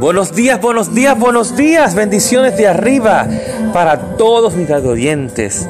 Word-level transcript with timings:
Buenos 0.00 0.34
días, 0.34 0.58
buenos 0.58 0.94
días, 0.94 1.18
buenos 1.18 1.56
días. 1.58 1.94
Bendiciones 1.94 2.56
de 2.56 2.66
arriba 2.66 3.28
para 3.74 4.16
todos 4.16 4.54
mis 4.56 4.70
oyentes. 4.70 5.68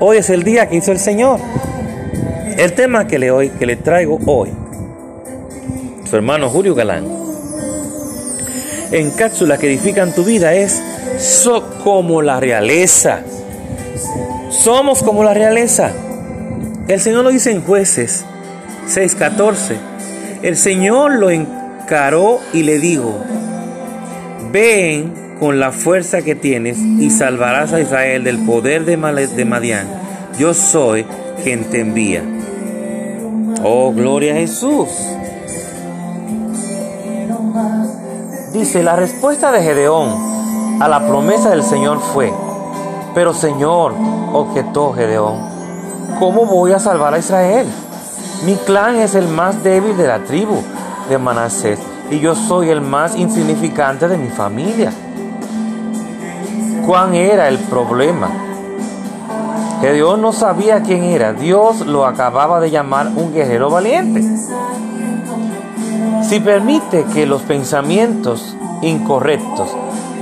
Hoy 0.00 0.16
es 0.16 0.30
el 0.30 0.42
día 0.42 0.70
que 0.70 0.76
hizo 0.76 0.90
el 0.90 0.98
Señor. 0.98 1.38
El 2.56 2.72
tema 2.72 3.06
que 3.06 3.18
le, 3.18 3.30
hoy, 3.30 3.50
que 3.50 3.66
le 3.66 3.76
traigo 3.76 4.18
hoy, 4.24 4.48
su 6.08 6.16
hermano 6.16 6.48
Julio 6.48 6.74
Galán, 6.74 7.04
en 8.90 9.10
cápsulas 9.10 9.58
que 9.58 9.66
edifican 9.66 10.14
tu 10.14 10.24
vida 10.24 10.54
es 10.54 10.82
so 11.18 11.78
como 11.84 12.22
la 12.22 12.40
realeza. 12.40 13.20
Somos 14.48 15.02
como 15.02 15.24
la 15.24 15.34
realeza. 15.34 15.92
El 16.88 17.02
Señor 17.02 17.22
lo 17.22 17.28
dice 17.28 17.50
en 17.50 17.60
jueces 17.62 18.24
6:14. 18.88 19.76
El 20.42 20.56
Señor 20.56 21.12
lo 21.16 21.30
encaró 21.82 22.40
y 22.52 22.62
le 22.62 22.78
dijo, 22.78 23.12
ven 24.50 25.36
con 25.40 25.58
la 25.58 25.72
fuerza 25.72 26.22
que 26.22 26.34
tienes 26.34 26.78
y 26.78 27.10
salvarás 27.10 27.72
a 27.72 27.80
Israel 27.80 28.24
del 28.24 28.38
poder 28.44 28.84
de 28.84 29.44
Madián. 29.44 29.88
Yo 30.38 30.54
soy 30.54 31.04
quien 31.42 31.64
te 31.64 31.80
envía. 31.80 32.22
Oh, 33.64 33.92
gloria 33.92 34.34
a 34.34 34.36
Jesús. 34.36 34.88
Dice, 38.52 38.82
la 38.82 38.96
respuesta 38.96 39.50
de 39.50 39.62
Gedeón 39.62 40.80
a 40.80 40.88
la 40.88 41.06
promesa 41.06 41.50
del 41.50 41.62
Señor 41.62 42.00
fue, 42.00 42.32
pero 43.14 43.34
Señor, 43.34 43.94
objetó 44.32 44.92
Gedeón, 44.92 45.38
¿cómo 46.18 46.44
voy 46.46 46.72
a 46.72 46.78
salvar 46.78 47.14
a 47.14 47.18
Israel? 47.18 47.66
Mi 48.44 48.54
clan 48.54 48.96
es 48.96 49.14
el 49.14 49.28
más 49.28 49.62
débil 49.62 49.96
de 49.96 50.06
la 50.06 50.24
tribu 50.24 50.62
de 51.12 51.18
Manasés 51.18 51.78
y 52.10 52.20
yo 52.20 52.34
soy 52.34 52.70
el 52.70 52.80
más 52.80 53.16
insignificante 53.16 54.08
de 54.08 54.16
mi 54.16 54.28
familia. 54.28 54.90
¿Cuán 56.86 57.14
era 57.14 57.48
el 57.48 57.58
problema? 57.58 58.30
Gedeón 59.82 60.22
no 60.22 60.32
sabía 60.32 60.82
quién 60.82 61.04
era. 61.04 61.34
Dios 61.34 61.86
lo 61.86 62.06
acababa 62.06 62.60
de 62.60 62.70
llamar 62.70 63.08
un 63.14 63.34
guerrero 63.34 63.68
valiente. 63.68 64.22
Si 66.22 66.40
permite 66.40 67.04
que 67.12 67.26
los 67.26 67.42
pensamientos 67.42 68.56
incorrectos 68.80 69.68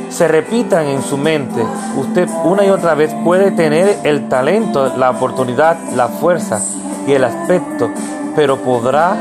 se 0.08 0.26
repitan 0.26 0.86
en 0.86 1.02
su 1.02 1.16
mente, 1.16 1.64
usted 1.96 2.28
una 2.42 2.64
y 2.64 2.70
otra 2.70 2.94
vez 2.94 3.14
puede 3.22 3.52
tener 3.52 4.00
el 4.02 4.28
talento, 4.28 4.96
la 4.96 5.10
oportunidad, 5.10 5.78
la 5.94 6.08
fuerza 6.08 6.60
y 7.06 7.12
el 7.12 7.22
aspecto, 7.22 7.90
pero 8.34 8.56
podrá 8.56 9.16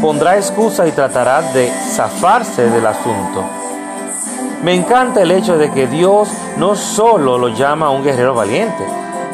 pondrá 0.00 0.36
excusa 0.36 0.86
y 0.86 0.92
tratará 0.92 1.42
de 1.52 1.70
zafarse 1.70 2.68
del 2.70 2.86
asunto. 2.86 3.44
Me 4.62 4.74
encanta 4.74 5.22
el 5.22 5.30
hecho 5.30 5.58
de 5.58 5.70
que 5.70 5.86
Dios 5.86 6.28
no 6.56 6.74
solo 6.74 7.38
lo 7.38 7.48
llama 7.48 7.90
un 7.90 8.02
guerrero 8.02 8.34
valiente, 8.34 8.84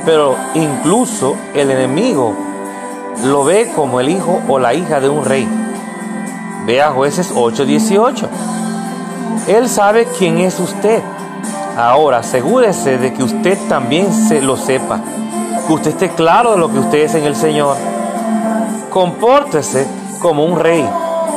pero 0.04 0.36
incluso 0.54 1.36
el 1.54 1.70
enemigo 1.70 2.34
lo 3.24 3.44
ve 3.44 3.72
como 3.74 4.00
el 4.00 4.08
hijo 4.08 4.40
o 4.48 4.58
la 4.58 4.74
hija 4.74 5.00
de 5.00 5.08
un 5.08 5.24
rey. 5.24 5.48
Vea 6.66 6.90
jueces 6.90 7.32
8:18. 7.34 8.28
Él 9.46 9.68
sabe 9.68 10.06
quién 10.18 10.38
es 10.38 10.58
usted. 10.60 11.02
Ahora 11.76 12.18
asegúrese 12.18 12.98
de 12.98 13.12
que 13.14 13.22
usted 13.22 13.58
también 13.68 14.12
se 14.12 14.42
lo 14.42 14.56
sepa, 14.56 15.00
que 15.66 15.72
usted 15.72 15.90
esté 15.92 16.10
claro 16.10 16.52
de 16.52 16.58
lo 16.58 16.70
que 16.70 16.78
usted 16.78 16.98
es 16.98 17.14
en 17.14 17.24
el 17.24 17.34
Señor. 17.34 17.76
Compórtese 18.90 20.01
como 20.22 20.44
un 20.44 20.58
rey, 20.58 20.88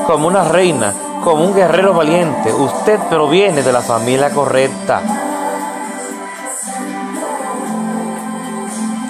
como 0.05 0.27
una 0.27 0.43
reina, 0.43 0.93
como 1.23 1.43
un 1.43 1.55
guerrero 1.55 1.93
valiente. 1.93 2.53
Usted 2.53 2.99
proviene 3.09 3.63
de 3.63 3.73
la 3.73 3.81
familia 3.81 4.29
correcta. 4.29 5.01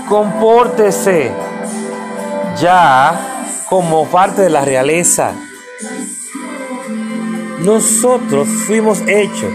Compórtese 0.07 1.33
ya 2.57 3.19
como 3.69 4.07
parte 4.07 4.43
de 4.43 4.49
la 4.49 4.63
realeza. 4.63 5.33
Nosotros 7.59 8.47
fuimos 8.65 9.01
hechos, 9.07 9.51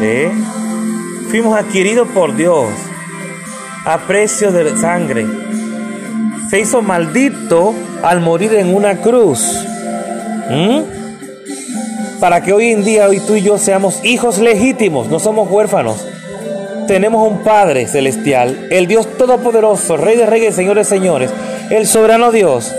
¿eh? 0.00 0.32
fuimos 1.30 1.56
adquiridos 1.56 2.08
por 2.08 2.34
Dios 2.34 2.66
a 3.84 3.98
precio 3.98 4.50
de 4.50 4.76
sangre. 4.76 5.43
Se 6.50 6.60
hizo 6.60 6.82
maldito 6.82 7.74
al 8.02 8.20
morir 8.20 8.54
en 8.54 8.74
una 8.74 8.96
cruz. 8.96 9.40
Para 12.20 12.42
que 12.42 12.52
hoy 12.52 12.68
en 12.68 12.84
día, 12.84 13.08
hoy 13.08 13.20
tú 13.20 13.34
y 13.34 13.42
yo 13.42 13.58
seamos 13.58 14.04
hijos 14.04 14.38
legítimos, 14.38 15.08
no 15.08 15.18
somos 15.18 15.50
huérfanos. 15.50 16.06
Tenemos 16.86 17.26
un 17.26 17.38
Padre 17.38 17.86
celestial, 17.86 18.68
el 18.70 18.86
Dios 18.86 19.08
Todopoderoso, 19.16 19.96
Rey 19.96 20.16
de 20.16 20.26
Reyes, 20.26 20.54
Señores 20.54 20.86
Señores, 20.86 21.30
el 21.70 21.86
soberano 21.86 22.30
Dios. 22.30 22.72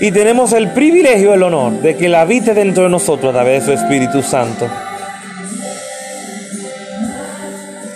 Y 0.00 0.12
tenemos 0.12 0.52
el 0.52 0.70
privilegio, 0.70 1.34
el 1.34 1.42
honor 1.42 1.72
de 1.80 1.96
que 1.96 2.06
Él 2.06 2.14
habite 2.14 2.54
dentro 2.54 2.84
de 2.84 2.90
nosotros 2.90 3.30
a 3.30 3.38
través 3.38 3.66
de 3.66 3.76
su 3.76 3.82
Espíritu 3.82 4.22
Santo. 4.22 4.66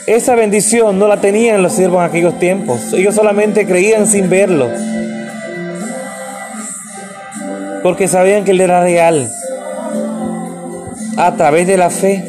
Esa 0.07 0.35
bendición 0.35 0.99
no 0.99 1.09
la 1.09 1.21
tenían 1.21 1.63
los 1.63 1.73
siervos 1.73 2.01
en 2.01 2.09
aquellos 2.11 2.39
tiempos. 2.39 2.93
Ellos 2.93 3.15
solamente 3.15 3.67
creían 3.67 4.07
sin 4.07 4.29
verlo 4.29 4.69
porque 7.83 8.09
sabían 8.09 8.45
que 8.45 8.53
Él 8.53 8.61
era 8.63 8.81
real 8.81 9.31
a 11.17 11.35
través 11.37 11.67
de 11.67 11.77
la 11.77 11.91
fe. 11.91 12.25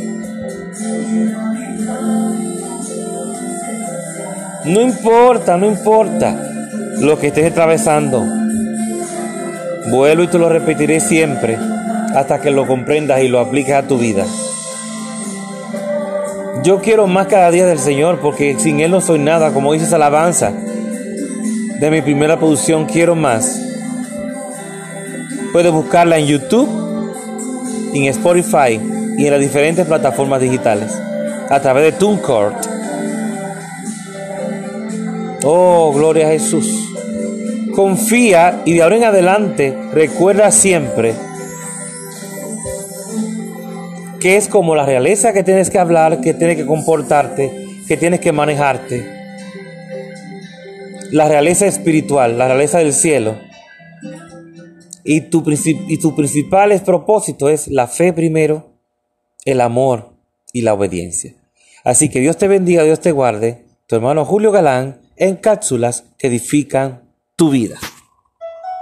No 4.65 4.81
importa, 4.81 5.57
no 5.57 5.65
importa 5.65 6.35
lo 6.99 7.19
que 7.19 7.27
estés 7.27 7.51
atravesando. 7.51 8.25
Vuelvo 9.89 10.23
y 10.23 10.27
te 10.27 10.37
lo 10.37 10.49
repetiré 10.49 10.99
siempre 10.99 11.57
hasta 12.15 12.39
que 12.41 12.51
lo 12.51 12.67
comprendas 12.67 13.21
y 13.21 13.27
lo 13.27 13.39
apliques 13.39 13.75
a 13.75 13.83
tu 13.83 13.97
vida. 13.97 14.25
Yo 16.65 16.81
quiero 16.81 17.05
más 17.05 17.27
cada 17.27 17.51
día 17.51 17.67
del 17.67 17.77
Señor 17.77 18.19
porque 18.21 18.57
sin 18.57 18.79
Él 18.79 18.89
no 18.89 18.99
soy 18.99 19.19
nada, 19.19 19.53
como 19.53 19.71
dice 19.71 19.85
esa 19.85 19.97
alabanza 19.97 20.51
de 20.51 21.91
mi 21.91 22.01
primera 22.01 22.39
producción, 22.39 22.87
quiero 22.87 23.13
más. 23.13 23.61
Puedes 25.53 25.71
buscarla 25.71 26.17
en 26.17 26.25
YouTube, 26.25 26.67
en 27.93 28.05
Spotify 28.05 28.81
y 29.15 29.25
en 29.25 29.31
las 29.31 29.39
diferentes 29.39 29.85
plataformas 29.85 30.41
digitales 30.41 30.91
a 31.51 31.59
través 31.59 31.83
de 31.83 31.91
TuneCourt. 31.99 32.57
Oh, 35.43 35.93
gloria 35.93 36.25
a 36.25 36.31
Jesús. 36.31 36.95
Confía 37.75 38.63
y 38.65 38.73
de 38.73 38.81
ahora 38.81 38.97
en 38.97 39.03
adelante 39.03 39.77
recuerda 39.93 40.49
siempre 40.49 41.13
que 44.25 44.37
es 44.37 44.47
como 44.47 44.73
la 44.75 44.87
realeza 44.87 45.33
que 45.33 45.43
tienes 45.43 45.69
que 45.69 45.77
hablar, 45.77 46.19
que 46.19 46.33
tienes 46.33 46.57
que 46.57 46.65
comportarte, 46.65 47.67
que 47.87 47.95
tienes 47.95 48.21
que 48.21 48.31
manejarte. 48.31 49.05
La 51.11 51.27
realeza 51.27 51.67
espiritual, 51.67 52.35
la 52.35 52.47
realeza 52.47 52.79
del 52.79 52.91
cielo 52.91 53.37
y 55.03 55.29
tu, 55.29 55.43
y 55.45 55.99
tu 55.99 56.15
principal 56.15 56.81
propósito 56.83 57.49
es 57.49 57.67
la 57.67 57.85
fe 57.85 58.13
primero, 58.13 58.71
el 59.45 59.61
amor 59.61 60.13
y 60.53 60.63
la 60.63 60.73
obediencia. 60.73 61.35
Así 61.83 62.09
que 62.09 62.19
Dios 62.19 62.35
te 62.35 62.47
bendiga, 62.47 62.81
Dios 62.81 63.01
te 63.01 63.11
guarde. 63.11 63.65
Tu 63.85 63.95
hermano 63.95 64.25
Julio 64.25 64.51
Galán 64.51 65.01
en 65.17 65.35
cápsulas 65.35 66.05
que 66.17 66.29
edifican 66.29 67.03
tu 67.35 67.51
vida. 67.51 67.77